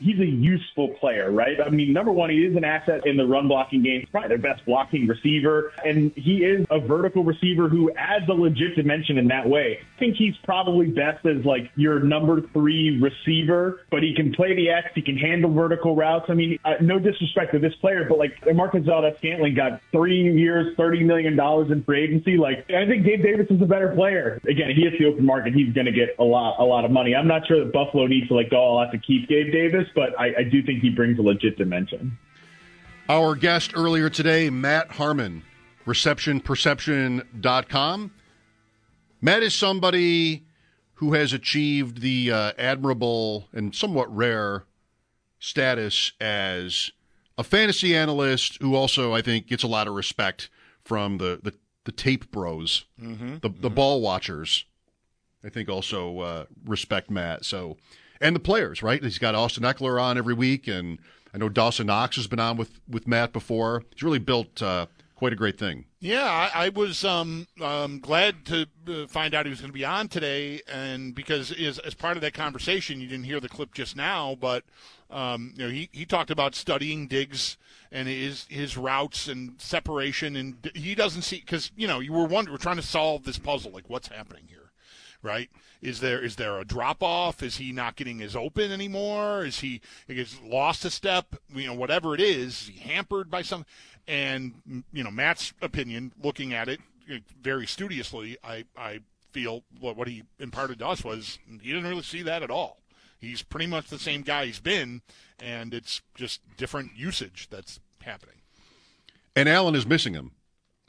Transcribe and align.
He's 0.00 0.18
a 0.18 0.26
useful 0.26 0.88
player, 1.00 1.30
right? 1.30 1.60
I 1.60 1.68
mean, 1.70 1.92
number 1.92 2.10
one, 2.10 2.30
he 2.30 2.38
is 2.38 2.56
an 2.56 2.64
asset 2.64 3.06
in 3.06 3.16
the 3.16 3.26
run 3.26 3.48
blocking 3.48 3.82
game. 3.82 4.00
He's 4.00 4.08
probably 4.08 4.28
their 4.28 4.38
best 4.38 4.64
blocking 4.64 5.06
receiver. 5.06 5.72
And 5.84 6.12
he 6.16 6.38
is 6.38 6.66
a 6.70 6.80
vertical 6.80 7.22
receiver 7.22 7.68
who 7.68 7.92
adds 7.96 8.28
a 8.28 8.32
legit 8.32 8.76
dimension 8.76 9.18
in 9.18 9.28
that 9.28 9.48
way. 9.48 9.80
I 9.96 9.98
think 9.98 10.16
he's 10.16 10.34
probably 10.44 10.86
best 10.86 11.24
as 11.26 11.44
like 11.44 11.70
your 11.76 12.00
number 12.00 12.40
three 12.40 12.98
receiver, 13.00 13.82
but 13.90 14.02
he 14.02 14.14
can 14.14 14.32
play 14.32 14.54
the 14.54 14.70
X. 14.70 14.88
He 14.94 15.02
can 15.02 15.16
handle 15.16 15.52
vertical 15.52 15.94
routes. 15.94 16.26
I 16.28 16.34
mean, 16.34 16.58
uh, 16.64 16.74
no 16.80 16.98
disrespect 16.98 17.52
to 17.52 17.58
this 17.58 17.74
player, 17.76 18.06
but 18.08 18.18
like 18.18 18.32
Marquez 18.54 18.86
Valdes-Scantling 18.86 19.54
got 19.54 19.80
three 19.92 20.32
years, 20.32 20.74
$30 20.76 21.04
million 21.04 21.38
in 21.72 21.84
free 21.84 22.04
agency. 22.04 22.36
Like, 22.36 22.64
I 22.70 22.86
think 22.86 23.04
Gabe 23.04 23.22
Davis 23.22 23.46
is 23.50 23.60
a 23.60 23.66
better 23.66 23.94
player. 23.94 24.40
Again, 24.48 24.70
he 24.74 24.82
hits 24.82 24.96
the 24.98 25.06
open 25.06 25.24
market. 25.24 25.54
He's 25.54 25.72
going 25.74 25.86
to 25.86 25.92
get 25.92 26.16
a 26.18 26.24
lot, 26.24 26.58
a 26.58 26.64
lot 26.64 26.84
of 26.84 26.90
money. 26.90 27.14
I'm 27.14 27.28
not 27.28 27.46
sure 27.46 27.62
that 27.64 27.72
Buffalo 27.72 28.06
needs 28.06 28.28
to 28.28 28.34
like 28.34 28.50
go 28.50 28.56
all 28.56 28.78
out 28.78 28.92
to 28.92 28.98
keep 28.98 29.28
Gabe 29.28 29.52
Davis 29.52 29.86
but 29.94 30.18
I, 30.18 30.34
I 30.38 30.42
do 30.44 30.62
think 30.62 30.82
he 30.82 30.88
brings 30.90 31.18
a 31.18 31.22
legit 31.22 31.58
dimension. 31.58 32.18
Our 33.08 33.34
guest 33.34 33.72
earlier 33.74 34.08
today, 34.08 34.50
Matt 34.50 34.92
Harmon, 34.92 35.42
receptionperception.com. 35.86 38.12
Matt 39.20 39.42
is 39.42 39.54
somebody 39.54 40.44
who 40.94 41.12
has 41.14 41.32
achieved 41.32 42.02
the 42.02 42.30
uh, 42.30 42.52
admirable 42.58 43.48
and 43.52 43.74
somewhat 43.74 44.14
rare 44.14 44.64
status 45.38 46.12
as 46.20 46.92
a 47.36 47.42
fantasy 47.42 47.96
analyst 47.96 48.58
who 48.60 48.74
also, 48.74 49.14
I 49.14 49.22
think, 49.22 49.46
gets 49.46 49.62
a 49.62 49.66
lot 49.66 49.88
of 49.88 49.94
respect 49.94 50.50
from 50.84 51.18
the, 51.18 51.40
the, 51.42 51.54
the 51.84 51.92
tape 51.92 52.30
bros, 52.30 52.84
mm-hmm. 53.00 53.36
the, 53.36 53.40
the 53.40 53.48
mm-hmm. 53.48 53.74
ball 53.74 54.00
watchers. 54.00 54.64
I 55.42 55.48
think 55.48 55.70
also 55.70 56.20
uh, 56.20 56.44
respect 56.66 57.10
Matt. 57.10 57.44
So 57.44 57.78
and 58.20 58.36
the 58.36 58.40
players, 58.40 58.82
right? 58.82 59.02
He's 59.02 59.18
got 59.18 59.34
Austin 59.34 59.64
Ekeler 59.64 60.00
on 60.00 60.18
every 60.18 60.34
week, 60.34 60.68
and 60.68 60.98
I 61.34 61.38
know 61.38 61.48
Dawson 61.48 61.86
Knox 61.86 62.16
has 62.16 62.26
been 62.26 62.40
on 62.40 62.56
with 62.56 62.80
with 62.88 63.06
Matt 63.06 63.32
before. 63.32 63.84
He's 63.92 64.02
really 64.02 64.18
built 64.18 64.62
uh, 64.62 64.86
quite 65.14 65.32
a 65.32 65.36
great 65.36 65.58
thing. 65.58 65.86
Yeah, 66.00 66.24
I, 66.24 66.66
I 66.66 66.68
was 66.70 67.04
um, 67.04 67.46
um, 67.60 68.00
glad 68.00 68.44
to 68.46 68.66
uh, 68.88 69.06
find 69.06 69.34
out 69.34 69.46
he 69.46 69.50
was 69.50 69.60
going 69.60 69.70
to 69.70 69.78
be 69.78 69.84
on 69.84 70.08
today, 70.08 70.60
and 70.70 71.14
because 71.14 71.52
as, 71.52 71.78
as, 71.78 71.94
part 71.94 72.16
of 72.16 72.22
that 72.22 72.32
conversation, 72.32 73.00
you 73.00 73.06
didn't 73.06 73.24
hear 73.24 73.40
the 73.40 73.48
clip 73.48 73.74
just 73.74 73.96
now, 73.96 74.36
but 74.40 74.64
um, 75.10 75.52
you 75.56 75.64
know 75.64 75.70
he, 75.70 75.88
he 75.92 76.04
talked 76.04 76.30
about 76.30 76.54
studying 76.54 77.06
Diggs 77.06 77.56
and 77.92 78.08
his 78.08 78.46
his 78.48 78.76
routes 78.76 79.28
and 79.28 79.60
separation, 79.60 80.36
and 80.36 80.70
he 80.74 80.94
doesn't 80.94 81.22
see 81.22 81.40
because 81.40 81.70
you 81.76 81.86
know 81.86 82.00
you 82.00 82.12
were 82.12 82.26
wondering, 82.26 82.52
we're 82.52 82.58
trying 82.58 82.76
to 82.76 82.82
solve 82.82 83.24
this 83.24 83.38
puzzle, 83.38 83.72
like 83.72 83.88
what's 83.88 84.08
happening 84.08 84.44
here 84.48 84.60
right? 85.22 85.50
Is 85.82 86.00
there 86.00 86.22
is 86.22 86.36
there 86.36 86.58
a 86.58 86.64
drop 86.64 87.02
off? 87.02 87.42
Is 87.42 87.56
he 87.56 87.72
not 87.72 87.96
getting 87.96 88.20
as 88.20 88.36
open 88.36 88.70
anymore? 88.70 89.44
Is 89.44 89.60
he 89.60 89.80
has 90.08 90.38
lost 90.40 90.84
a 90.84 90.90
step? 90.90 91.36
You 91.54 91.68
know, 91.68 91.74
whatever 91.74 92.14
it 92.14 92.20
is, 92.20 92.62
is 92.62 92.68
he 92.68 92.80
hampered 92.80 93.30
by 93.30 93.42
some? 93.42 93.64
And 94.06 94.84
you 94.92 95.02
know, 95.02 95.10
Matt's 95.10 95.52
opinion, 95.62 96.12
looking 96.22 96.52
at 96.52 96.68
it 96.68 96.80
very 97.42 97.66
studiously, 97.66 98.36
I 98.44 98.64
I 98.76 99.00
feel 99.32 99.62
what 99.78 99.96
what 99.96 100.08
he 100.08 100.24
imparted 100.38 100.80
to 100.80 100.88
us 100.88 101.02
was 101.02 101.38
he 101.46 101.72
didn't 101.72 101.88
really 101.88 102.02
see 102.02 102.22
that 102.22 102.42
at 102.42 102.50
all. 102.50 102.78
He's 103.18 103.42
pretty 103.42 103.66
much 103.66 103.88
the 103.88 103.98
same 103.98 104.22
guy 104.22 104.46
he's 104.46 104.60
been, 104.60 105.02
and 105.38 105.74
it's 105.74 106.00
just 106.14 106.40
different 106.56 106.96
usage 106.96 107.48
that's 107.50 107.80
happening. 108.02 108.36
And 109.36 109.48
Allen 109.48 109.74
is 109.74 109.86
missing 109.86 110.14
him. 110.14 110.32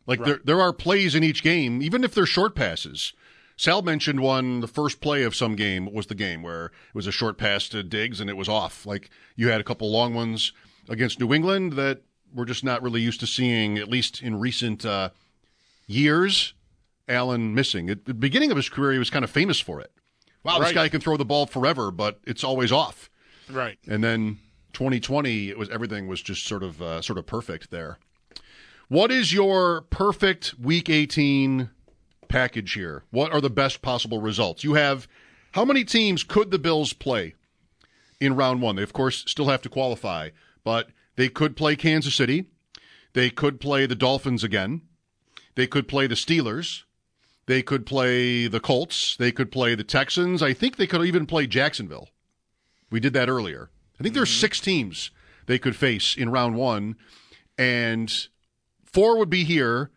Like 0.07 0.19
right. 0.19 0.25
there, 0.27 0.39
there 0.43 0.61
are 0.61 0.73
plays 0.73 1.13
in 1.13 1.23
each 1.23 1.43
game, 1.43 1.81
even 1.81 2.03
if 2.03 2.13
they're 2.13 2.25
short 2.25 2.55
passes, 2.55 3.13
Sal 3.61 3.83
mentioned 3.83 4.21
one, 4.21 4.61
the 4.61 4.67
first 4.67 5.01
play 5.01 5.21
of 5.21 5.35
some 5.35 5.55
game 5.55 5.93
was 5.93 6.07
the 6.07 6.15
game 6.15 6.41
where 6.41 6.65
it 6.65 6.95
was 6.95 7.05
a 7.05 7.11
short 7.11 7.37
pass 7.37 7.69
to 7.69 7.83
Diggs 7.83 8.19
and 8.19 8.27
it 8.27 8.35
was 8.35 8.49
off. 8.49 8.87
Like 8.87 9.11
you 9.35 9.49
had 9.49 9.61
a 9.61 9.63
couple 9.63 9.91
long 9.91 10.15
ones 10.15 10.51
against 10.89 11.19
New 11.19 11.31
England 11.31 11.73
that 11.73 12.01
we're 12.33 12.45
just 12.45 12.63
not 12.63 12.81
really 12.81 13.01
used 13.01 13.19
to 13.19 13.27
seeing, 13.27 13.77
at 13.77 13.87
least 13.87 14.19
in 14.19 14.39
recent 14.39 14.83
uh, 14.83 15.11
years. 15.85 16.55
Allen 17.07 17.53
missing. 17.53 17.87
At 17.91 18.05
the 18.05 18.15
beginning 18.15 18.49
of 18.49 18.57
his 18.57 18.67
career, 18.67 18.93
he 18.93 18.97
was 18.97 19.11
kind 19.11 19.23
of 19.23 19.29
famous 19.29 19.59
for 19.59 19.79
it. 19.79 19.91
Wow, 20.43 20.53
right. 20.53 20.65
this 20.65 20.73
guy 20.73 20.89
can 20.89 20.99
throw 20.99 21.15
the 21.15 21.23
ball 21.23 21.45
forever, 21.45 21.91
but 21.91 22.19
it's 22.25 22.43
always 22.43 22.71
off. 22.71 23.11
Right. 23.47 23.77
And 23.87 24.03
then 24.03 24.39
2020, 24.73 25.49
it 25.49 25.59
was 25.59 25.69
everything 25.69 26.07
was 26.07 26.23
just 26.23 26.47
sort 26.47 26.63
of 26.63 26.81
uh, 26.81 27.03
sort 27.03 27.19
of 27.19 27.27
perfect 27.27 27.69
there. 27.69 27.99
What 28.87 29.11
is 29.11 29.31
your 29.31 29.81
perfect 29.81 30.57
Week 30.57 30.89
18 30.89 31.69
package 32.31 32.73
here? 32.73 33.03
What 33.11 33.31
are 33.31 33.41
the 33.41 33.49
best 33.49 33.81
possible 33.81 34.21
results? 34.21 34.63
You 34.63 34.73
have 34.75 35.07
how 35.51 35.65
many 35.65 35.83
teams 35.83 36.23
could 36.23 36.49
the 36.49 36.59
Bills 36.59 36.93
play 36.93 37.35
in 38.19 38.35
round 38.35 38.61
one? 38.61 38.77
They, 38.77 38.83
of 38.83 38.93
course, 38.93 39.23
still 39.27 39.49
have 39.49 39.61
to 39.63 39.69
qualify, 39.69 40.29
but 40.63 40.89
they 41.17 41.29
could 41.29 41.57
play 41.57 41.75
Kansas 41.75 42.15
City. 42.15 42.45
They 43.13 43.29
could 43.29 43.59
play 43.59 43.85
the 43.85 43.95
Dolphins 43.95 44.43
again. 44.43 44.81
They 45.55 45.67
could 45.67 45.87
play 45.87 46.07
the 46.07 46.15
Steelers. 46.15 46.83
They 47.47 47.61
could 47.61 47.85
play 47.85 48.47
the 48.47 48.61
Colts. 48.61 49.17
They 49.17 49.33
could 49.33 49.51
play 49.51 49.75
the 49.75 49.83
Texans. 49.83 50.41
I 50.41 50.53
think 50.53 50.77
they 50.77 50.87
could 50.87 51.05
even 51.05 51.25
play 51.25 51.47
Jacksonville. 51.47 52.09
We 52.89 53.01
did 53.01 53.13
that 53.13 53.29
earlier. 53.29 53.69
I 53.99 54.03
think 54.03 54.13
mm-hmm. 54.13 54.19
there's 54.19 54.33
six 54.33 54.61
teams 54.61 55.11
they 55.47 55.59
could 55.59 55.75
face 55.75 56.15
in 56.15 56.29
round 56.29 56.55
one, 56.55 56.95
and 57.57 58.27
four 58.85 59.17
would 59.17 59.29
be 59.29 59.43
here 59.43 59.91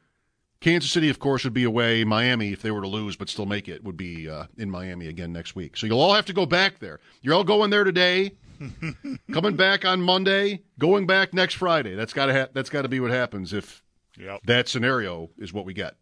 Kansas 0.64 0.90
City, 0.90 1.10
of 1.10 1.18
course, 1.18 1.44
would 1.44 1.52
be 1.52 1.64
away. 1.64 2.04
Miami, 2.04 2.50
if 2.50 2.62
they 2.62 2.70
were 2.70 2.80
to 2.80 2.88
lose 2.88 3.16
but 3.16 3.28
still 3.28 3.44
make 3.44 3.68
it, 3.68 3.84
would 3.84 3.98
be 3.98 4.30
uh, 4.30 4.44
in 4.56 4.70
Miami 4.70 5.08
again 5.08 5.30
next 5.30 5.54
week. 5.54 5.76
So 5.76 5.86
you'll 5.86 6.00
all 6.00 6.14
have 6.14 6.24
to 6.24 6.32
go 6.32 6.46
back 6.46 6.78
there. 6.78 7.00
You're 7.20 7.34
all 7.34 7.44
going 7.44 7.68
there 7.68 7.84
today, 7.84 8.32
coming 9.32 9.56
back 9.56 9.84
on 9.84 10.00
Monday, 10.00 10.62
going 10.78 11.06
back 11.06 11.34
next 11.34 11.56
Friday. 11.56 11.94
That's 11.94 12.14
got 12.14 12.26
to 12.26 12.32
ha- 12.32 12.48
that's 12.54 12.70
got 12.70 12.80
to 12.80 12.88
be 12.88 12.98
what 12.98 13.10
happens 13.10 13.52
if 13.52 13.82
yep. 14.18 14.40
that 14.46 14.66
scenario 14.66 15.28
is 15.36 15.52
what 15.52 15.66
we 15.66 15.74
get. 15.74 15.96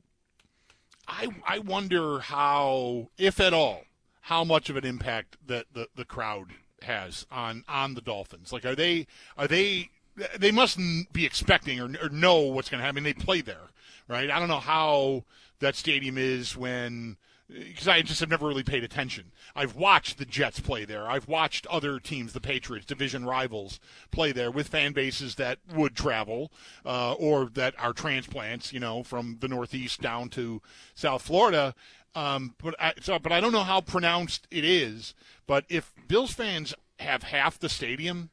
I 1.08 1.26
I 1.44 1.58
wonder 1.58 2.20
how, 2.20 3.08
if 3.18 3.40
at 3.40 3.52
all, 3.52 3.82
how 4.20 4.44
much 4.44 4.70
of 4.70 4.76
an 4.76 4.84
impact 4.84 5.38
that 5.44 5.66
the, 5.72 5.88
the 5.96 6.04
crowd 6.04 6.52
has 6.82 7.26
on 7.32 7.64
on 7.66 7.94
the 7.94 8.00
Dolphins. 8.00 8.52
Like, 8.52 8.64
are 8.64 8.76
they 8.76 9.08
are 9.36 9.48
they 9.48 9.90
they 10.38 10.50
must 10.50 10.78
be 11.12 11.24
expecting 11.24 11.80
or, 11.80 11.90
or 12.02 12.08
know 12.08 12.40
what's 12.40 12.68
going 12.68 12.80
to 12.80 12.84
happen. 12.84 13.02
They 13.02 13.14
play 13.14 13.40
there 13.40 13.70
right? 14.08 14.30
I 14.30 14.38
don't 14.38 14.48
know 14.48 14.60
how 14.60 15.24
that 15.60 15.76
stadium 15.76 16.18
is 16.18 16.56
when 16.56 17.16
because 17.48 17.88
I 17.88 18.00
just 18.00 18.20
have 18.20 18.30
never 18.30 18.46
really 18.46 18.62
paid 18.62 18.82
attention. 18.82 19.30
I've 19.54 19.76
watched 19.76 20.16
the 20.16 20.24
Jets 20.24 20.58
play 20.58 20.86
there. 20.86 21.06
I've 21.06 21.28
watched 21.28 21.66
other 21.66 21.98
teams, 21.98 22.32
the 22.32 22.40
Patriots, 22.40 22.86
division 22.86 23.26
rivals, 23.26 23.78
play 24.10 24.32
there 24.32 24.50
with 24.50 24.68
fan 24.68 24.92
bases 24.92 25.34
that 25.34 25.58
would 25.74 25.94
travel 25.94 26.50
uh, 26.86 27.12
or 27.12 27.50
that 27.52 27.74
are 27.78 27.92
transplants, 27.92 28.72
you 28.72 28.80
know, 28.80 29.02
from 29.02 29.36
the 29.40 29.48
Northeast 29.48 30.00
down 30.00 30.30
to 30.30 30.62
South 30.94 31.20
Florida. 31.20 31.74
Um, 32.14 32.54
but 32.62 32.74
I, 32.80 32.94
so, 33.02 33.18
but 33.18 33.32
I 33.32 33.40
don't 33.40 33.52
know 33.52 33.64
how 33.64 33.82
pronounced 33.82 34.46
it 34.50 34.64
is. 34.64 35.12
But 35.46 35.66
if 35.68 35.92
Bills 36.08 36.32
fans 36.32 36.74
have 37.00 37.24
half 37.24 37.58
the 37.58 37.68
stadium 37.68 38.30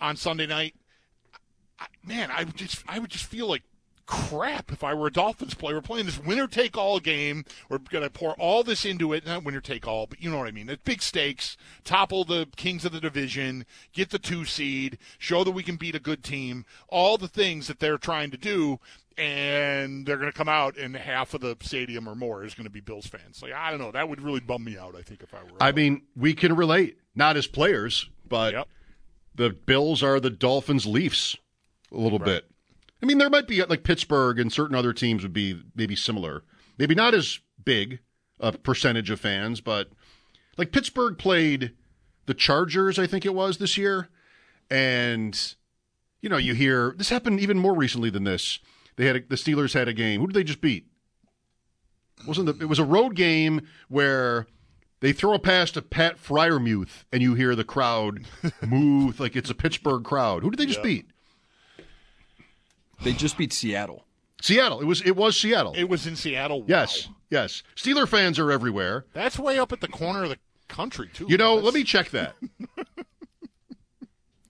on 0.00 0.16
Sunday 0.16 0.46
night, 0.46 0.74
I, 1.78 1.86
man, 2.04 2.30
I 2.30 2.44
would 2.44 2.56
just 2.56 2.82
I 2.88 2.98
would 2.98 3.10
just 3.10 3.24
feel 3.24 3.48
like 3.48 3.62
crap 4.06 4.70
if 4.70 4.84
I 4.84 4.94
were 4.94 5.08
a 5.08 5.12
Dolphins 5.12 5.54
player. 5.54 5.74
We're 5.74 5.82
playing 5.82 6.06
this 6.06 6.18
winner 6.18 6.46
take 6.46 6.76
all 6.76 7.00
game. 7.00 7.44
We're 7.68 7.78
going 7.78 8.04
to 8.04 8.10
pour 8.10 8.34
all 8.34 8.62
this 8.62 8.84
into 8.84 9.12
it. 9.12 9.26
Not 9.26 9.44
winner 9.44 9.60
take 9.60 9.86
all, 9.86 10.06
but 10.06 10.22
you 10.22 10.30
know 10.30 10.38
what 10.38 10.46
I 10.46 10.52
mean. 10.52 10.68
It's 10.68 10.82
big 10.82 11.02
stakes. 11.02 11.56
Topple 11.84 12.24
the 12.24 12.46
kings 12.56 12.84
of 12.84 12.92
the 12.92 13.00
division. 13.00 13.66
Get 13.92 14.10
the 14.10 14.18
two 14.18 14.44
seed. 14.44 14.98
Show 15.18 15.44
that 15.44 15.50
we 15.50 15.62
can 15.62 15.76
beat 15.76 15.94
a 15.94 16.00
good 16.00 16.22
team. 16.22 16.64
All 16.88 17.18
the 17.18 17.28
things 17.28 17.66
that 17.66 17.80
they're 17.80 17.98
trying 17.98 18.30
to 18.30 18.36
do. 18.36 18.78
And 19.18 20.04
they're 20.04 20.18
going 20.18 20.30
to 20.30 20.36
come 20.36 20.48
out, 20.48 20.76
and 20.76 20.94
half 20.94 21.32
of 21.32 21.40
the 21.40 21.56
stadium 21.62 22.06
or 22.06 22.14
more 22.14 22.44
is 22.44 22.52
going 22.54 22.66
to 22.66 22.70
be 22.70 22.80
Bills 22.80 23.06
fans. 23.06 23.40
Like 23.40 23.54
I 23.54 23.70
don't 23.70 23.80
know, 23.80 23.90
that 23.92 24.10
would 24.10 24.20
really 24.20 24.40
bum 24.40 24.62
me 24.62 24.76
out. 24.76 24.94
I 24.94 25.00
think 25.00 25.22
if 25.22 25.32
I 25.32 25.42
were. 25.42 25.56
I 25.58 25.72
mean, 25.72 26.02
we 26.14 26.34
can 26.34 26.54
relate, 26.54 26.98
not 27.14 27.38
as 27.38 27.46
players, 27.46 28.10
but 28.28 28.52
Yep. 28.52 28.68
The 29.36 29.50
Bills 29.50 30.02
are 30.02 30.18
the 30.20 30.30
Dolphins' 30.30 30.86
Leafs 30.86 31.36
a 31.92 31.96
little 31.98 32.18
Right. 32.18 32.26
bit. 32.26 32.50
I 33.02 33.06
mean, 33.06 33.18
there 33.18 33.30
might 33.30 33.46
be 33.46 33.62
like 33.64 33.84
Pittsburgh 33.84 34.38
and 34.38 34.52
certain 34.52 34.74
other 34.74 34.92
teams 34.92 35.22
would 35.22 35.32
be 35.32 35.62
maybe 35.74 35.94
similar, 35.94 36.42
maybe 36.78 36.94
not 36.94 37.14
as 37.14 37.38
big 37.64 38.00
a 38.40 38.52
percentage 38.52 39.10
of 39.10 39.20
fans, 39.20 39.60
but 39.60 39.90
like 40.56 40.72
Pittsburgh 40.72 41.18
played 41.18 41.72
the 42.26 42.34
Chargers, 42.34 42.98
I 42.98 43.06
think 43.06 43.24
it 43.24 43.34
was 43.34 43.58
this 43.58 43.76
year, 43.78 44.08
and 44.70 45.54
you 46.20 46.28
know 46.28 46.36
you 46.38 46.54
hear 46.54 46.94
this 46.96 47.10
happened 47.10 47.38
even 47.40 47.58
more 47.58 47.74
recently 47.74 48.10
than 48.10 48.24
this. 48.24 48.58
They 48.96 49.06
had 49.06 49.16
a, 49.16 49.20
the 49.20 49.36
Steelers 49.36 49.74
had 49.74 49.88
a 49.88 49.92
game. 49.92 50.20
Who 50.20 50.26
did 50.28 50.34
they 50.34 50.44
just 50.44 50.60
beat? 50.60 50.86
wasn't 52.26 52.46
the, 52.46 52.64
it 52.64 52.68
was 52.68 52.78
a 52.78 52.84
road 52.84 53.14
game 53.14 53.60
where 53.88 54.46
they 55.06 55.12
throw 55.12 55.34
a 55.34 55.38
pass 55.38 55.70
to 55.70 55.82
Pat 55.82 56.16
Freiermuth 56.20 57.04
and 57.12 57.22
you 57.22 57.34
hear 57.34 57.54
the 57.54 57.62
crowd 57.62 58.24
move 58.66 59.20
like 59.20 59.36
it's 59.36 59.48
a 59.48 59.54
Pittsburgh 59.54 60.02
crowd. 60.02 60.42
Who 60.42 60.50
did 60.50 60.58
they 60.58 60.66
just 60.66 60.82
beat? 60.82 61.06
They 63.04 63.12
just 63.12 63.38
beat 63.38 63.52
Seattle. 63.52 64.04
Seattle. 64.42 64.80
It 64.80 64.86
was 64.86 65.00
it 65.02 65.12
was 65.14 65.38
Seattle. 65.38 65.74
It 65.76 65.88
was 65.88 66.08
in 66.08 66.16
Seattle. 66.16 66.62
Wow. 66.62 66.66
yes. 66.68 67.08
Yes. 67.30 67.62
Steeler 67.76 68.08
fans 68.08 68.36
are 68.40 68.50
everywhere. 68.50 69.04
That's 69.12 69.38
way 69.38 69.60
up 69.60 69.70
at 69.70 69.80
the 69.80 69.86
corner 69.86 70.24
of 70.24 70.30
the 70.30 70.38
country 70.66 71.08
too. 71.14 71.26
You 71.28 71.36
know, 71.36 71.50
That's- 71.54 71.64
let 71.66 71.74
me 71.74 71.84
check 71.84 72.10
that. 72.10 72.34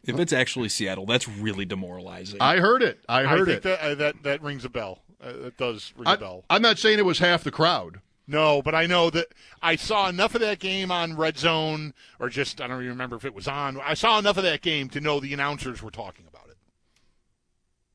If 0.04 0.20
it's 0.20 0.32
actually 0.32 0.68
Seattle, 0.68 1.04
that's 1.04 1.26
really 1.26 1.64
demoralizing. 1.64 2.40
I 2.40 2.58
heard 2.58 2.80
it. 2.80 3.00
I 3.08 3.22
I 3.22 3.24
heard 3.26 3.46
think 3.46 3.58
it. 3.58 3.62
that 3.64 3.80
uh, 3.80 3.94
that 3.96 4.22
that 4.22 4.40
rings 4.40 4.64
a 4.64 4.68
bell. 4.68 5.00
Uh, 5.20 5.32
that 5.32 5.56
does 5.56 5.92
ring 5.96 6.06
a 6.06 6.10
I, 6.10 6.16
bell. 6.16 6.44
I'm 6.48 6.62
not 6.62 6.78
saying 6.78 7.00
it 7.00 7.04
was 7.04 7.18
half 7.18 7.42
the 7.42 7.50
crowd. 7.50 8.00
No, 8.28 8.60
but 8.60 8.74
I 8.74 8.86
know 8.86 9.08
that 9.10 9.28
I 9.62 9.76
saw 9.76 10.08
enough 10.08 10.34
of 10.34 10.40
that 10.40 10.58
game 10.58 10.90
on 10.90 11.16
Red 11.16 11.38
Zone, 11.38 11.94
or 12.18 12.28
just 12.28 12.60
I 12.60 12.66
don't 12.66 12.78
even 12.78 12.90
remember 12.90 13.16
if 13.16 13.24
it 13.24 13.34
was 13.34 13.46
on. 13.46 13.80
I 13.80 13.94
saw 13.94 14.18
enough 14.18 14.36
of 14.36 14.42
that 14.42 14.62
game 14.62 14.88
to 14.90 15.00
know 15.00 15.20
the 15.20 15.32
announcers 15.32 15.80
were 15.80 15.92
talking 15.92 16.26
about 16.26 16.48
it. 16.48 16.56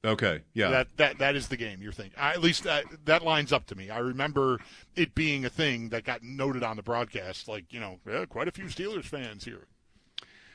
Okay. 0.07 0.41
Yeah. 0.53 0.69
That 0.69 0.97
that 0.97 1.17
that 1.19 1.35
is 1.35 1.49
the 1.49 1.57
game 1.57 1.81
you're 1.81 1.91
thinking. 1.91 2.17
I, 2.17 2.31
at 2.31 2.41
least 2.41 2.63
that 2.63 2.85
that 3.05 3.23
lines 3.23 3.51
up 3.51 3.65
to 3.67 3.75
me. 3.75 3.89
I 3.89 3.99
remember 3.99 4.59
it 4.95 5.13
being 5.13 5.43
a 5.43 5.49
thing 5.49 5.89
that 5.89 6.05
got 6.05 6.23
noted 6.23 6.63
on 6.63 6.77
the 6.77 6.83
broadcast. 6.83 7.49
Like 7.49 7.65
you 7.71 7.81
know, 7.81 7.99
yeah, 8.09 8.25
quite 8.25 8.47
a 8.47 8.51
few 8.51 8.65
Steelers 8.65 9.05
fans 9.05 9.43
here. 9.43 9.67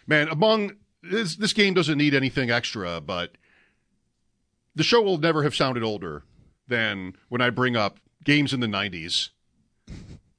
Man, 0.07 0.29
among 0.29 0.77
this 1.03 1.37
this 1.37 1.53
game 1.53 1.75
doesn't 1.75 1.99
need 1.99 2.15
anything 2.15 2.51
extra, 2.51 3.01
but 3.01 3.37
the 4.75 4.83
show 4.83 5.03
will 5.03 5.19
never 5.19 5.43
have 5.43 5.55
sounded 5.55 5.83
older 5.83 6.23
than 6.67 7.15
when 7.29 7.43
I 7.43 7.51
bring 7.51 7.77
up 7.77 8.01
games 8.25 8.55
in 8.55 8.61
the 8.61 8.67
'90s 8.67 9.31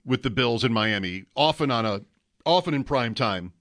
with 0.07 0.23
the 0.23 0.29
Bills 0.31 0.63
in 0.63 0.73
Miami, 0.73 1.25
often 1.35 1.69
on 1.69 1.85
a 1.85 2.01
often 2.45 2.73
in 2.73 2.83
prime 2.83 3.13
time. 3.13 3.53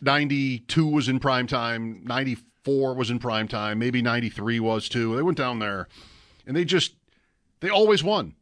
'92 0.00 0.86
was 0.86 1.08
in 1.08 1.18
prime 1.18 1.46
time. 1.46 2.02
'94 2.04 2.94
was 2.94 3.10
in 3.10 3.18
prime 3.18 3.48
time. 3.48 3.78
Maybe 3.78 4.02
'93 4.02 4.60
was 4.60 4.88
too. 4.88 5.16
They 5.16 5.22
went 5.22 5.38
down 5.38 5.58
there, 5.58 5.88
and 6.46 6.54
they 6.54 6.64
just 6.64 6.94
they 7.60 7.70
always 7.70 8.04
won 8.04 8.34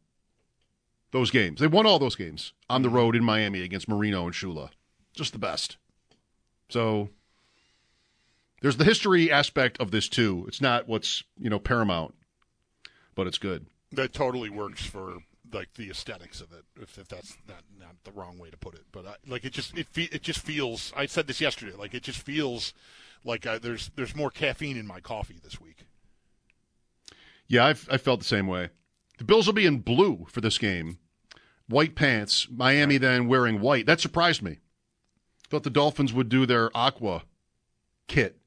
those 1.11 1.31
games. 1.31 1.59
They 1.61 1.67
won 1.67 1.85
all 1.85 1.97
those 1.97 2.17
games 2.17 2.53
on 2.69 2.81
the 2.81 2.89
road 2.89 3.15
in 3.15 3.23
Miami 3.23 3.61
against 3.61 3.87
Marino 3.87 4.25
and 4.25 4.33
Shula. 4.33 4.69
Just 5.15 5.31
the 5.31 5.39
best. 5.39 5.77
So 6.69 7.09
there's 8.61 8.77
the 8.77 8.83
history 8.83 9.31
aspect 9.31 9.79
of 9.79 9.91
this 9.91 10.09
too. 10.09 10.43
It's 10.47 10.59
not 10.59 10.87
what's 10.89 11.23
you 11.39 11.49
know 11.49 11.59
paramount, 11.59 12.15
but 13.15 13.27
it's 13.27 13.37
good. 13.37 13.67
That 13.93 14.11
totally 14.11 14.49
works 14.49 14.85
for 14.85 15.19
like 15.53 15.73
the 15.75 15.89
aesthetics 15.89 16.41
of 16.41 16.51
it. 16.51 16.63
If, 16.81 16.97
if 16.97 17.07
that's 17.07 17.37
not, 17.47 17.63
not 17.79 17.95
the 18.03 18.11
wrong 18.11 18.37
way 18.37 18.49
to 18.49 18.57
put 18.57 18.73
it, 18.75 18.83
but 18.91 19.05
I, 19.05 19.15
like 19.27 19.45
it 19.45 19.53
just 19.53 19.77
it 19.77 19.87
fe- 19.87 20.09
it 20.11 20.21
just 20.21 20.39
feels. 20.39 20.91
I 20.95 21.05
said 21.05 21.27
this 21.27 21.41
yesterday. 21.41 21.73
Like 21.77 21.93
it 21.93 22.03
just 22.03 22.19
feels 22.19 22.73
like 23.23 23.45
uh, 23.45 23.59
there's 23.59 23.91
there's 23.95 24.15
more 24.15 24.29
caffeine 24.31 24.77
in 24.77 24.87
my 24.87 24.99
coffee 24.99 25.39
this 25.43 25.59
week. 25.61 25.85
Yeah, 27.47 27.65
I've, 27.65 27.87
I 27.91 27.97
felt 27.97 28.19
the 28.19 28.25
same 28.25 28.47
way. 28.47 28.69
The 29.17 29.23
Bills 29.25 29.45
will 29.45 29.53
be 29.53 29.65
in 29.65 29.79
blue 29.79 30.25
for 30.29 30.41
this 30.41 30.57
game, 30.57 30.97
white 31.67 31.93
pants. 31.95 32.47
Miami 32.49 32.97
then 32.97 33.27
wearing 33.27 33.59
white. 33.61 33.85
That 33.85 33.99
surprised 33.99 34.41
me. 34.41 34.59
Thought 35.49 35.63
the 35.63 35.69
Dolphins 35.69 36.13
would 36.13 36.29
do 36.29 36.45
their 36.45 36.75
aqua 36.75 37.23
kit 38.07 38.37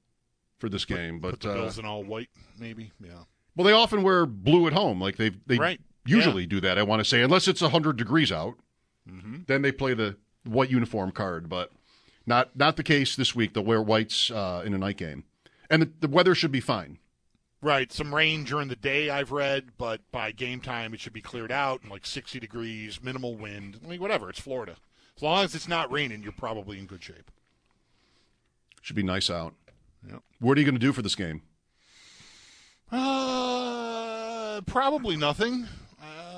for 0.58 0.68
this 0.68 0.84
game, 0.84 1.20
Put 1.20 1.30
but 1.32 1.40
the 1.40 1.50
uh, 1.50 1.54
Bills 1.54 1.78
in 1.78 1.84
all 1.84 2.02
white, 2.02 2.30
maybe. 2.58 2.90
Yeah. 3.00 3.10
well, 3.54 3.64
they 3.64 3.72
often 3.72 4.02
wear 4.02 4.26
blue 4.26 4.66
at 4.66 4.72
home. 4.72 5.00
Like 5.00 5.16
they 5.16 5.30
they 5.46 5.58
Right. 5.58 5.80
Usually 6.06 6.46
do 6.46 6.60
that. 6.60 6.78
I 6.78 6.82
want 6.82 7.00
to 7.00 7.04
say, 7.04 7.22
unless 7.22 7.48
it's 7.48 7.60
hundred 7.60 7.96
degrees 7.96 8.30
out, 8.32 8.54
Mm-hmm. 9.08 9.42
then 9.46 9.62
they 9.62 9.70
play 9.70 9.94
the 9.94 10.16
white 10.44 10.68
uniform 10.70 11.12
card. 11.12 11.48
But 11.48 11.70
not 12.26 12.56
not 12.56 12.76
the 12.76 12.82
case 12.82 13.14
this 13.14 13.34
week. 13.36 13.54
They'll 13.54 13.64
wear 13.64 13.80
whites 13.80 14.30
uh, 14.32 14.62
in 14.66 14.74
a 14.74 14.78
night 14.78 14.96
game, 14.96 15.24
and 15.70 15.82
the, 15.82 15.90
the 16.00 16.08
weather 16.08 16.34
should 16.34 16.50
be 16.52 16.60
fine. 16.60 16.98
Right. 17.62 17.92
Some 17.92 18.14
rain 18.14 18.44
during 18.44 18.68
the 18.68 18.76
day, 18.76 19.08
I've 19.10 19.32
read, 19.32 19.70
but 19.78 20.00
by 20.12 20.30
game 20.32 20.60
time, 20.60 20.92
it 20.92 21.00
should 21.00 21.12
be 21.14 21.22
cleared 21.22 21.50
out 21.50 21.82
and 21.82 21.90
like 21.90 22.04
60 22.04 22.38
degrees, 22.38 23.02
minimal 23.02 23.34
wind. 23.34 23.80
I 23.84 23.88
mean, 23.88 24.00
whatever. 24.00 24.28
It's 24.28 24.38
Florida. 24.40 24.76
As 25.16 25.22
long 25.22 25.42
as 25.44 25.54
it's 25.54 25.66
not 25.66 25.90
raining, 25.90 26.22
you're 26.22 26.32
probably 26.32 26.78
in 26.78 26.86
good 26.86 27.02
shape. 27.02 27.30
Should 28.82 28.94
be 28.94 29.02
nice 29.02 29.30
out. 29.30 29.54
Yep. 30.08 30.22
What 30.38 30.56
are 30.58 30.60
you 30.60 30.66
going 30.66 30.74
to 30.74 30.78
do 30.86 30.92
for 30.92 31.02
this 31.02 31.14
game? 31.16 31.42
Uh, 32.92 34.60
probably 34.62 35.16
nothing. 35.16 35.66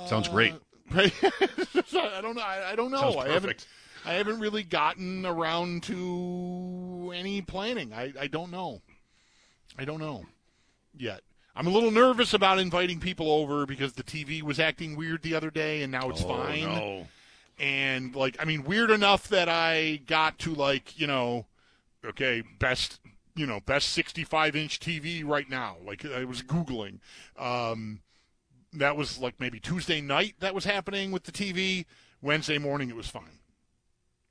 Uh, 0.09 0.11
Sounds 0.11 0.29
great. 0.29 0.55
I 0.95 2.21
don't 2.23 2.35
know. 2.35 2.43
I, 2.43 2.73
I 2.73 2.77
don't 2.77 2.91
know. 2.91 3.01
Sounds 3.13 3.17
I 3.17 3.29
haven't. 3.29 3.67
I 4.07 4.15
haven't 4.15 4.41
really 4.41 4.63
gotten 4.63 5.27
around 5.27 5.83
to 5.85 7.13
any 7.15 7.43
planning. 7.43 7.93
I, 7.93 8.13
I 8.19 8.27
don't 8.27 8.51
know. 8.51 8.81
I 9.79 9.85
don't 9.85 10.01
know 10.01 10.25
yet. 10.97 11.21
I'm 11.55 11.67
a 11.67 11.71
little 11.71 11.91
nervous 11.91 12.33
about 12.35 12.59
inviting 12.59 13.01
people 13.01 13.31
over 13.31 13.67
because 13.67 13.93
the 13.95 14.03
TV 14.05 14.43
was 14.43 14.61
acting 14.61 14.97
weird 14.97 15.23
the 15.23 15.35
other 15.35 15.51
day, 15.51 15.83
and 15.83 15.91
now 15.93 16.09
it's 16.09 16.23
fine. 16.23 16.65
Oh, 16.65 16.75
no. 16.75 17.07
and 17.59 18.15
like 18.15 18.37
I 18.41 18.45
mean 18.45 18.63
weird 18.65 18.91
enough 18.91 19.29
that 19.29 19.49
I 19.49 20.01
got 20.07 20.39
to 20.41 20.55
like 20.55 20.99
you 20.99 21.07
know 21.09 21.47
okay 22.05 22.43
best 22.61 23.01
you 23.35 23.47
know 23.47 23.61
best 23.61 23.91
65 23.91 24.55
inch 24.57 24.79
TV 24.81 25.25
right 25.27 25.49
now 25.51 25.77
like 25.85 26.05
I 26.07 26.25
was 26.25 26.43
googling 26.43 27.01
um 27.37 28.01
that 28.75 28.97
was 28.97 29.19
like 29.19 29.35
maybe 29.41 29.59
Tuesday 29.61 30.01
night 30.01 30.35
that 30.41 30.55
was 30.55 30.65
happening 30.65 31.11
with 31.11 31.25
the 31.25 31.33
TV 31.33 31.85
Wednesday 32.21 32.59
morning 32.59 32.91
it 32.91 32.97
was 32.97 33.09
fine. 33.09 33.39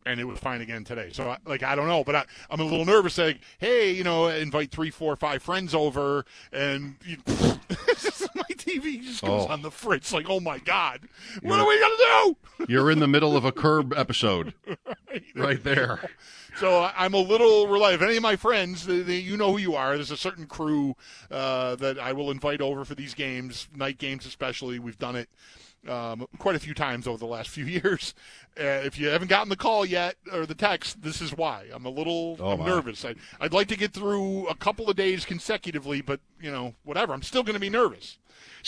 And 0.06 0.22
it 0.22 0.24
was 0.25 0.39
fine 0.39 0.62
again 0.62 0.86
today. 0.86 1.10
So 1.12 1.32
I, 1.32 1.38
like 1.46 1.63
I 1.63 1.75
don't 1.75 1.88
know 1.88 2.03
but 2.03 2.15
I, 2.15 2.25
I'm 2.50 2.60
a 2.60 2.63
little 2.63 2.86
nervous 2.86 3.17
like 3.17 3.39
hey 3.60 3.91
you 3.91 4.03
know 4.03 4.27
invite 4.27 4.72
three 4.72 4.89
four 4.89 5.15
five 5.15 5.41
friends 5.44 5.74
over 5.75 6.24
and 6.53 6.96
you, 7.06 7.17
my 7.27 8.44
TV 8.56 9.01
just 9.01 9.22
goes 9.24 9.46
Oh. 9.50 9.51
on 9.51 9.62
the 9.63 9.72
fritz 9.72 10.13
like 10.13 10.29
oh 10.29 10.39
my 10.39 10.60
god 10.60 11.01
what 11.41 11.60
are 11.60 11.67
we 11.67 11.79
gonna 11.79 11.96
do? 11.98 12.65
You're 12.70 12.89
in 12.91 13.00
the 13.00 13.08
middle 13.08 13.36
of 13.36 13.44
a 13.46 13.51
curb 13.51 13.94
episode 13.98 14.53
right 15.38 15.63
there. 15.63 16.10
So 16.60 16.89
I'm 16.98 17.13
a 17.13 17.20
little 17.20 17.67
relieved. 17.67 18.01
If 18.01 18.08
any 18.08 18.17
of 18.17 18.24
my 18.24 18.36
friends, 18.36 18.88
they, 18.88 19.01
they, 19.01 19.17
you 19.17 19.38
know 19.38 19.51
who 19.51 19.60
you 19.60 19.75
are. 19.75 19.96
There's 19.96 20.10
a 20.10 20.17
certain 20.17 20.48
crew 20.48 20.96
uh, 21.29 21.75
that 21.75 22.00
I 22.00 22.13
will 22.13 22.32
invite 22.32 22.62
over 22.62 22.84
for 22.84 22.96
these 22.96 23.13
games, 23.13 23.67
night 23.75 24.00
games 24.00 24.25
especially. 24.25 24.79
We've 24.79 24.98
done 24.98 25.15
it 25.15 25.29
um, 25.88 26.25
quite 26.39 26.56
a 26.56 26.60
few 26.60 26.74
times 26.74 27.08
over 27.08 27.20
the 27.20 27.27
last 27.27 27.50
few 27.51 27.65
years. 27.65 28.15
Uh, 28.60 28.82
if 28.84 28.98
you 28.98 29.08
haven't 29.10 29.27
gotten 29.27 29.50
the 29.50 29.56
call 29.56 29.86
yet 29.86 30.15
or 30.34 30.48
the 30.48 30.56
text, 30.56 31.03
this 31.03 31.22
is 31.22 31.32
why. 31.32 31.65
I'm 31.72 31.86
a 31.86 31.91
little 31.91 32.38
Oh, 32.39 32.53
I'm 32.53 32.65
nervous. 32.65 33.06
I, 33.06 33.13
I'd 33.39 33.53
like 33.53 33.67
to 33.67 33.77
get 33.77 33.94
through 33.94 34.48
a 34.48 34.56
couple 34.56 34.89
of 34.89 34.96
days 34.96 35.25
consecutively, 35.25 36.01
but 36.01 36.22
you 36.41 36.51
know, 36.51 36.74
whatever. 36.84 37.13
I'm 37.13 37.22
still 37.22 37.44
going 37.44 37.53
to 37.53 37.60
be 37.60 37.70
nervous 37.70 38.17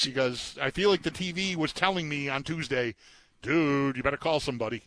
because 0.06 0.60
I 0.62 0.70
feel 0.70 0.92
like 0.92 1.02
the 1.02 1.10
TV 1.10 1.56
was 1.56 1.74
telling 1.74 2.08
me 2.08 2.30
on 2.30 2.44
Tuesday, 2.44 2.94
dude, 3.42 3.98
you 3.98 4.04
better 4.04 4.16
call 4.16 4.40
somebody. 4.40 4.84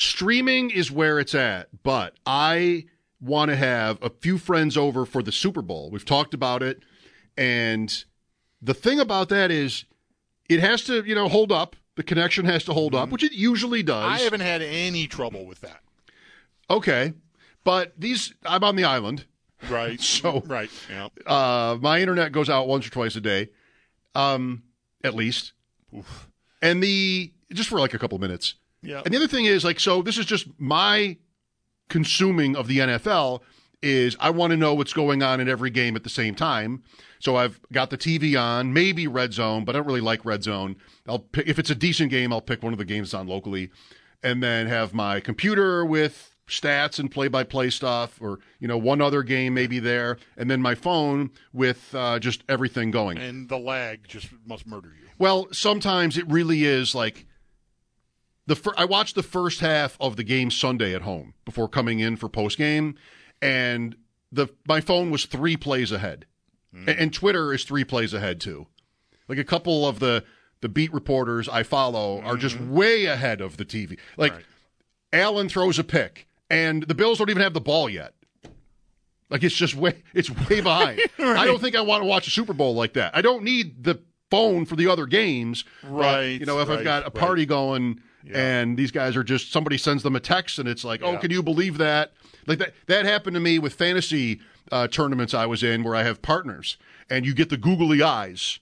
Streaming 0.00 0.70
is 0.70 0.92
where 0.92 1.18
it's 1.18 1.34
at, 1.34 1.68
but 1.82 2.14
I 2.24 2.84
want 3.20 3.50
to 3.50 3.56
have 3.56 4.00
a 4.00 4.08
few 4.10 4.38
friends 4.38 4.76
over 4.76 5.04
for 5.04 5.24
the 5.24 5.32
Super 5.32 5.60
Bowl. 5.60 5.90
We've 5.90 6.04
talked 6.04 6.34
about 6.34 6.62
it, 6.62 6.84
and 7.36 8.04
the 8.62 8.74
thing 8.74 9.00
about 9.00 9.28
that 9.30 9.50
is 9.50 9.86
it 10.48 10.60
has 10.60 10.84
to, 10.84 11.02
you 11.02 11.16
know, 11.16 11.26
hold 11.28 11.50
up. 11.50 11.74
The 11.96 12.04
connection 12.04 12.44
has 12.44 12.62
to 12.66 12.72
hold 12.72 12.94
up, 12.94 13.08
which 13.10 13.24
it 13.24 13.32
usually 13.32 13.82
does. 13.82 14.04
I 14.04 14.18
haven't 14.20 14.42
had 14.42 14.62
any 14.62 15.08
trouble 15.08 15.44
with 15.46 15.62
that. 15.62 15.80
Okay. 16.70 17.14
But 17.64 17.92
these, 17.98 18.32
I'm 18.46 18.62
on 18.62 18.76
the 18.76 18.84
island, 18.84 19.24
Right. 19.68 20.00
So- 20.00 20.44
right. 20.46 20.70
Yeah. 20.88 21.08
Uh, 21.26 21.76
my 21.80 22.00
internet 22.00 22.30
goes 22.30 22.48
out 22.48 22.68
once 22.68 22.86
or 22.86 22.90
twice 22.90 23.16
a 23.16 23.20
day, 23.20 23.48
um, 24.14 24.62
at 25.02 25.16
least. 25.16 25.54
And 26.62 26.80
the 26.80 27.32
just 27.52 27.68
for 27.68 27.80
like 27.80 27.94
a 27.94 27.98
couple 27.98 28.16
minutes. 28.20 28.54
Yeah. 28.82 29.02
And 29.04 29.12
the 29.12 29.18
other 29.18 29.28
thing 29.28 29.44
is 29.44 29.64
like, 29.64 29.80
so 29.80 30.02
this 30.02 30.18
is 30.18 30.26
just 30.26 30.48
my 30.58 31.16
consuming 31.88 32.56
of 32.56 32.66
the 32.68 32.78
NFL 32.78 33.40
is 33.82 34.16
I 34.18 34.30
want 34.30 34.50
to 34.50 34.56
know 34.56 34.74
what's 34.74 34.92
going 34.92 35.22
on 35.22 35.40
in 35.40 35.48
every 35.48 35.70
game 35.70 35.96
at 35.96 36.02
the 36.02 36.10
same 36.10 36.34
time. 36.34 36.82
So 37.20 37.36
I've 37.36 37.60
got 37.72 37.90
the 37.90 37.98
TV 37.98 38.40
on, 38.40 38.72
maybe 38.72 39.06
Red 39.06 39.32
Zone, 39.32 39.64
but 39.64 39.74
I 39.74 39.78
don't 39.78 39.86
really 39.86 40.00
like 40.00 40.24
Red 40.24 40.42
Zone. 40.42 40.76
I'll 41.06 41.20
pick 41.20 41.46
if 41.46 41.58
it's 41.58 41.70
a 41.70 41.74
decent 41.74 42.10
game, 42.10 42.32
I'll 42.32 42.40
pick 42.40 42.62
one 42.62 42.72
of 42.72 42.78
the 42.78 42.84
games 42.84 43.14
on 43.14 43.26
locally, 43.26 43.70
and 44.22 44.42
then 44.42 44.66
have 44.66 44.94
my 44.94 45.20
computer 45.20 45.84
with 45.84 46.34
stats 46.48 46.98
and 46.98 47.10
play-by-play 47.10 47.70
stuff, 47.70 48.20
or 48.20 48.40
you 48.58 48.66
know 48.66 48.78
one 48.78 49.00
other 49.00 49.22
game 49.22 49.54
maybe 49.54 49.78
there, 49.78 50.18
and 50.36 50.50
then 50.50 50.62
my 50.62 50.74
phone 50.74 51.30
with 51.52 51.94
uh, 51.94 52.18
just 52.18 52.42
everything 52.48 52.90
going. 52.90 53.18
And 53.18 53.48
the 53.48 53.58
lag 53.58 54.06
just 54.08 54.28
must 54.46 54.66
murder 54.66 54.88
you. 55.00 55.08
Well, 55.18 55.48
sometimes 55.52 56.16
it 56.16 56.28
really 56.28 56.64
is 56.64 56.94
like 56.94 57.26
the 58.48 58.56
fir- 58.56 58.74
I 58.76 58.86
watched 58.86 59.14
the 59.14 59.22
first 59.22 59.60
half 59.60 59.96
of 60.00 60.16
the 60.16 60.24
game 60.24 60.50
Sunday 60.50 60.94
at 60.94 61.02
home 61.02 61.34
before 61.44 61.68
coming 61.68 62.00
in 62.00 62.16
for 62.16 62.28
post 62.28 62.56
game, 62.56 62.96
and 63.42 63.94
the 64.32 64.48
my 64.66 64.80
phone 64.80 65.10
was 65.10 65.26
three 65.26 65.56
plays 65.56 65.92
ahead, 65.92 66.24
hmm. 66.72 66.88
A- 66.88 66.92
and, 66.92 67.12
Twitter 67.12 67.52
is 67.52 67.64
three 67.64 67.84
plays 67.84 68.14
ahead 68.14 68.40
too. 68.40 68.66
Like 69.28 69.38
a 69.38 69.44
couple 69.44 69.86
of 69.86 70.00
the 70.00 70.24
the 70.62 70.68
beat 70.68 70.92
reporters 70.92 71.48
I 71.48 71.62
follow 71.62 72.20
are 72.22 72.36
just 72.36 72.56
mm-hmm. 72.56 72.74
way 72.74 73.04
ahead 73.04 73.40
of 73.40 73.58
the 73.58 73.64
TV. 73.64 73.98
Like 74.16 74.32
Right. 74.32 74.44
Allen 75.12 75.48
throws 75.48 75.78
a 75.78 75.84
pick, 75.84 76.26
and 76.50 76.82
the 76.82 76.94
Bills 76.94 77.18
don't 77.18 77.30
even 77.30 77.42
have 77.42 77.54
the 77.54 77.60
ball 77.60 77.88
yet. 77.88 78.14
Like 79.28 79.44
it's 79.44 79.54
just 79.54 79.74
way 79.74 80.02
it's 80.14 80.30
way 80.30 80.60
behind. 80.62 81.00
I 81.18 81.44
don't 81.44 81.60
think 81.60 81.76
I 81.76 81.82
want 81.82 82.02
to 82.02 82.06
watch 82.06 82.26
a 82.26 82.30
Super 82.30 82.54
Bowl 82.54 82.74
like 82.74 82.94
that. 82.94 83.14
I 83.14 83.20
don't 83.20 83.44
need 83.44 83.84
the 83.84 84.00
phone 84.30 84.64
for 84.64 84.74
the 84.74 84.86
other 84.86 85.04
games. 85.04 85.66
but, 85.82 85.90
Right, 85.90 86.40
you 86.40 86.46
know, 86.46 86.60
if 86.60 86.70
I've 86.70 86.84
got 86.84 87.02
a 87.02 87.06
right. 87.06 87.14
party 87.14 87.44
going 87.44 88.00
and 88.32 88.76
these 88.76 88.90
guys 88.90 89.16
are 89.16 89.24
just 89.24 89.52
somebody 89.52 89.78
sends 89.78 90.02
them 90.02 90.16
a 90.16 90.20
text 90.20 90.58
and 90.58 90.68
it's 90.68 90.84
like, 90.84 91.02
oh, 91.02 91.16
can 91.18 91.30
you 91.30 91.42
believe 91.42 91.78
that? 91.78 92.12
Like 92.46 92.58
that 92.58 92.74
that 92.86 93.04
happened 93.04 93.34
to 93.34 93.40
me 93.40 93.58
with 93.58 93.74
fantasy 93.74 94.40
uh, 94.72 94.88
tournaments 94.88 95.34
I 95.34 95.46
was 95.46 95.62
in 95.62 95.82
where 95.82 95.94
I 95.94 96.02
have 96.02 96.22
partners 96.22 96.76
and 97.10 97.24
you 97.26 97.34
get 97.34 97.48
the 97.50 97.56
googly 97.56 98.02
eyes. 98.02 98.58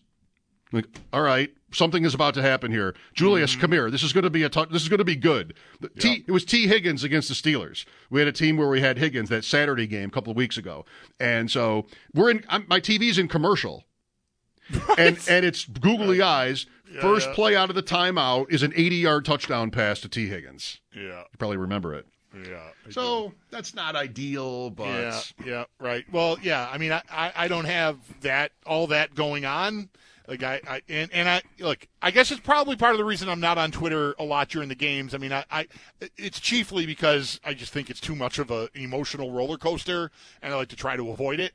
Like, 0.73 0.87
all 1.12 1.23
right, 1.23 1.50
something 1.73 2.04
is 2.04 2.12
about 2.12 2.35
to 2.35 2.42
happen 2.42 2.73
here. 2.73 2.94
Julius, 3.14 3.52
Mm-hmm. 3.52 3.61
come 3.61 3.73
here. 3.73 3.90
This 3.90 4.02
is 4.02 4.12
going 4.12 4.25
to 4.25 4.30
be 4.30 4.42
a 4.42 4.49
this 4.49 4.82
is 4.82 4.88
going 4.88 4.99
to 4.99 5.04
be 5.04 5.14
good. 5.14 5.54
The 5.80 5.88
T, 5.90 6.25
it 6.26 6.32
was 6.32 6.44
Tee 6.44 6.66
Higgins 6.66 7.04
against 7.04 7.28
the 7.28 7.35
Steelers. 7.35 7.85
We 8.11 8.20
had 8.20 8.26
a 8.28 8.32
team 8.32 8.56
where 8.56 8.68
we 8.68 8.80
had 8.80 8.99
Higgins 8.99 9.28
that 9.28 9.44
Saturday 9.44 9.87
game 9.87 10.08
a 10.08 10.12
couple 10.12 10.32
of 10.32 10.37
weeks 10.37 10.56
ago, 10.58 10.85
and 11.20 11.49
so 11.50 11.87
we're 12.12 12.30
in. 12.30 12.44
I'm, 12.49 12.66
my 12.68 12.80
TV's 12.80 13.16
in 13.16 13.28
commercial, 13.28 13.85
and 14.99 15.18
and 15.28 15.44
it's 15.46 15.64
googly 15.64 16.20
eyes. 16.20 16.66
First 17.00 17.28
yeah. 17.28 17.34
play 17.34 17.56
out 17.56 17.68
of 17.68 17.76
the 17.76 17.82
timeout 17.82 18.50
is 18.50 18.62
an 18.62 18.72
80 18.74 18.96
yard 18.96 19.24
touchdown 19.24 19.70
pass 19.70 20.00
to 20.00 20.08
Tee 20.08 20.28
Higgins. 20.28 20.80
Yeah. 20.94 21.20
You 21.20 21.38
probably 21.38 21.56
remember 21.56 21.94
it. 21.94 22.06
Yeah. 22.34 22.56
I 22.84 22.86
do. 22.86 22.92
So 22.92 23.32
that's 23.50 23.74
not 23.74 23.96
ideal, 23.96 24.70
but 24.70 24.84
Yeah, 24.86 25.20
yeah, 25.44 25.64
right. 25.80 26.04
Well, 26.12 26.38
yeah. 26.42 26.68
I 26.70 26.78
mean, 26.78 26.92
I, 26.92 27.02
I, 27.10 27.32
I 27.34 27.48
don't 27.48 27.64
have 27.64 27.98
that 28.20 28.52
all 28.66 28.88
that 28.88 29.14
going 29.14 29.44
on. 29.44 29.88
Like 30.28 30.42
I, 30.42 30.60
I 30.68 30.82
and, 30.88 31.10
and 31.12 31.28
I 31.28 31.42
look. 31.60 31.86
I 32.02 32.10
guess 32.10 32.32
it's 32.32 32.40
probably 32.40 32.74
part 32.74 32.92
of 32.92 32.98
the 32.98 33.04
reason 33.04 33.28
I'm 33.28 33.40
not 33.40 33.58
on 33.58 33.70
Twitter 33.70 34.14
a 34.18 34.24
lot 34.24 34.48
during 34.48 34.68
the 34.68 34.74
games. 34.74 35.14
I 35.14 35.18
mean, 35.18 35.32
I, 35.32 35.44
I 35.50 35.68
it's 36.16 36.40
chiefly 36.40 36.84
because 36.84 37.40
I 37.44 37.54
just 37.54 37.72
think 37.72 37.90
it's 37.90 38.00
too 38.00 38.16
much 38.16 38.40
of 38.40 38.50
a, 38.50 38.62
an 38.74 38.82
emotional 38.82 39.30
roller 39.30 39.56
coaster, 39.56 40.10
and 40.42 40.52
I 40.52 40.56
like 40.56 40.68
to 40.68 40.76
try 40.76 40.96
to 40.96 41.10
avoid 41.10 41.38
it. 41.38 41.52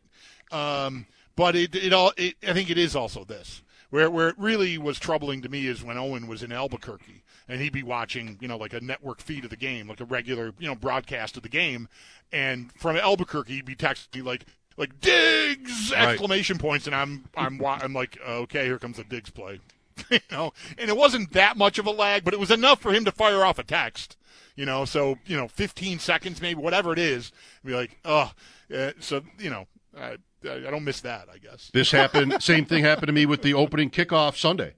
Um, 0.51 1.05
but 1.36 1.55
it, 1.55 1.75
it 1.75 1.91
all, 1.91 2.13
it, 2.17 2.36
I 2.48 2.53
think 2.53 2.69
it 2.69 2.77
is 2.77 2.95
also 2.95 3.24
this. 3.24 3.62
Where 3.91 4.10
where 4.10 4.29
it 4.29 4.36
really 4.38 4.77
was 4.77 4.98
troubling 4.98 5.41
to 5.41 5.50
me 5.50 5.67
is 5.67 5.83
when 5.83 5.98
Owen 5.98 6.25
was 6.25 6.41
in 6.41 6.51
Albuquerque 6.51 7.24
and 7.48 7.62
he'd 7.62 7.74
be 7.74 7.83
watching, 7.83 8.38
you 8.39 8.48
know, 8.48 8.57
like 8.57 8.74
a 8.74 8.79
network 8.79 9.19
feed 9.19 9.43
of 9.43 9.50
the 9.50 9.57
game, 9.57 9.88
like 9.88 10.00
a 10.00 10.05
regular, 10.05 10.53
you 10.57 10.67
know, 10.67 10.75
broadcast 10.75 11.36
of 11.36 11.43
the 11.43 11.50
game, 11.50 11.89
and 12.31 12.71
from 12.74 12.95
Albuquerque 12.95 13.53
he'd 13.53 13.65
be 13.65 13.75
texting 13.75 14.15
me 14.15 14.21
like 14.21 14.45
like 14.77 15.00
Diggs! 15.01 15.91
Right. 15.91 16.10
exclamation 16.10 16.57
points, 16.57 16.88
and 16.88 16.95
I'm 16.95 17.25
I'm 17.36 17.63
I'm 17.63 17.93
like 17.93 18.17
okay, 18.25 18.65
here 18.65 18.79
comes 18.79 18.95
the 18.98 19.03
Diggs 19.03 19.29
play, 19.29 19.60
you 20.10 20.19
know, 20.31 20.53
and 20.77 20.89
it 20.89 20.95
wasn't 20.95 21.33
that 21.33 21.57
much 21.57 21.77
of 21.77 21.86
a 21.86 21.91
lag, 21.91 22.24
but 22.24 22.33
it 22.33 22.39
was 22.39 22.51
enough 22.51 22.79
for 22.79 22.93
him 22.93 23.03
to 23.03 23.12
fire 23.12 23.43
off 23.43 23.60
a 23.60 23.63
text, 23.63 24.15
you 24.55 24.65
know, 24.65 24.86
so 24.86 25.17
you 25.25 25.36
know, 25.36 25.50
15 25.50 26.00
seconds 26.00 26.41
maybe, 26.41 26.60
whatever 26.62 26.93
it 26.93 27.00
is, 27.00 27.33
be 27.65 27.74
like, 27.74 28.00
oh, 28.05 28.31
uh, 28.74 28.91
so 29.01 29.21
you 29.38 29.50
know, 29.50 29.67
I 29.98 30.15
I 30.43 30.71
don't 30.71 30.83
miss 30.83 31.01
that, 31.01 31.27
I 31.33 31.38
guess. 31.38 31.69
This 31.74 31.91
happened. 31.91 32.36
same 32.43 32.65
thing 32.65 32.83
happened 32.83 33.07
to 33.07 33.13
me 33.13 33.25
with 33.25 33.41
the 33.41 33.53
opening 33.53 33.89
kickoff 33.89 34.36
Sunday. 34.38 34.74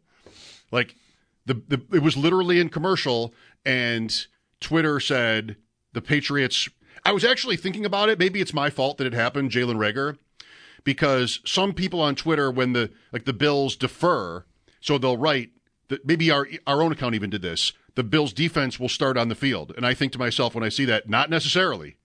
Like 0.71 0.95
the, 1.45 1.55
the 1.67 1.81
it 1.93 2.01
was 2.01 2.17
literally 2.17 2.59
in 2.59 2.69
commercial, 2.69 3.33
and 3.65 4.25
Twitter 4.59 4.99
said 4.99 5.57
the 5.93 6.01
Patriots. 6.01 6.69
I 7.05 7.11
was 7.11 7.23
actually 7.23 7.57
thinking 7.57 7.85
about 7.85 8.09
it. 8.09 8.19
Maybe 8.19 8.41
it's 8.41 8.53
my 8.53 8.69
fault 8.69 8.97
that 8.97 9.07
it 9.07 9.13
happened, 9.13 9.51
Jalen 9.51 9.75
Reagor, 9.75 10.17
because 10.83 11.39
some 11.45 11.73
people 11.73 12.01
on 12.01 12.15
Twitter, 12.15 12.51
when 12.51 12.73
the 12.73 12.91
like 13.11 13.25
the 13.25 13.33
Bills 13.33 13.75
defer, 13.75 14.45
so 14.81 14.97
they'll 14.97 15.17
write 15.17 15.51
that 15.89 16.05
maybe 16.05 16.31
our 16.31 16.47
our 16.67 16.81
own 16.81 16.91
account 16.91 17.15
even 17.15 17.29
did 17.29 17.41
this. 17.41 17.73
The 17.95 18.03
Bills 18.03 18.33
defense 18.33 18.79
will 18.79 18.89
start 18.89 19.17
on 19.17 19.29
the 19.29 19.35
field, 19.35 19.73
and 19.77 19.85
I 19.85 19.93
think 19.93 20.11
to 20.13 20.19
myself 20.19 20.55
when 20.55 20.63
I 20.63 20.69
see 20.69 20.85
that, 20.85 21.07
not 21.07 21.29
necessarily. 21.29 21.97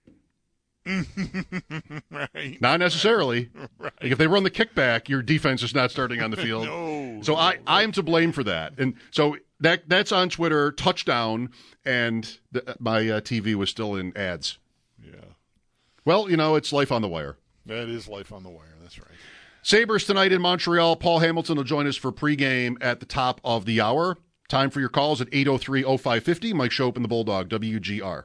right. 2.11 2.61
Not 2.61 2.80
necessarily. 2.80 3.50
Like 4.00 4.12
if 4.12 4.18
they 4.18 4.28
run 4.28 4.45
the 4.45 4.50
kickback, 4.50 5.09
your 5.09 5.23
defense 5.23 5.62
is 5.62 5.75
not 5.75 5.90
starting 5.90 6.23
on 6.23 6.30
the 6.30 6.37
field. 6.47 6.66
No, 6.66 7.18
so 7.23 7.35
I 7.35 7.59
I 7.66 7.83
am 7.83 7.90
to 7.92 8.02
blame 8.02 8.30
for 8.30 8.45
that. 8.45 8.75
And 8.78 8.95
so 9.11 9.37
that 9.61 9.88
that's 9.88 10.12
on 10.12 10.28
Twitter. 10.28 10.71
Touchdown, 10.71 11.50
and 11.85 12.38
the, 12.52 12.76
my 12.78 12.99
uh, 13.09 13.21
TV 13.21 13.57
was 13.57 13.71
still 13.71 13.97
in 13.97 14.16
ads. 14.16 14.59
Yeah, 15.04 15.14
Well, 16.04 16.30
you 16.30 16.37
know 16.37 16.54
it's 16.54 16.73
life 16.73 16.92
on 16.92 17.02
the 17.02 17.09
wire. 17.09 17.37
that 17.66 17.88
is 17.88 18.07
life 18.07 18.30
on 18.33 18.45
the 18.45 18.50
wire. 18.50 18.76
That's 18.80 18.99
right. 19.00 19.09
Sabres 19.62 20.04
tonight 20.04 20.30
in 20.30 20.40
Montreal. 20.40 20.95
Paul 20.97 21.18
Hamilton 21.18 21.57
will 21.57 21.64
join 21.64 21.88
us 21.88 21.97
for 21.97 22.12
pregame 22.12 22.76
at 22.80 23.00
the 23.00 23.07
top 23.07 23.40
of 23.42 23.64
the 23.64 23.80
hour. 23.80 24.16
Time 24.49 24.71
for 24.71 24.78
your 24.80 24.88
calls 24.88 25.21
at 25.21 25.28
803-0550. 25.30 26.54
Mike 26.54 26.71
Schopp 26.71 26.95
and 26.97 27.04
the 27.04 27.09
Bulldog, 27.09 27.49
WGR. 27.49 28.25